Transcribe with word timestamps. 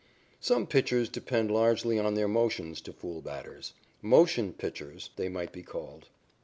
Some 0.39 0.65
pitchers 0.65 1.09
depend 1.09 1.51
largely 1.51 1.99
on 1.99 2.15
their 2.15 2.27
motions 2.27 2.81
to 2.81 2.91
fool 2.91 3.21
batters. 3.21 3.73
"Motion 4.01 4.51
pitchers" 4.51 5.11
they 5.15 5.29
might 5.29 5.51
be 5.51 5.61
called. 5.61 6.07